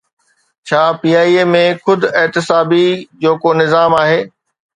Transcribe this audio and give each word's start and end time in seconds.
ڇا 0.67 0.83
پي 0.99 1.09
ٽي 1.11 1.11
آءِ 1.21 1.43
۾ 1.51 1.63
خود 1.83 2.01
احتسابي 2.19 2.85
جو 3.21 3.31
ڪو 3.43 3.49
نظام 3.61 3.91
آهي؟ 4.01 4.19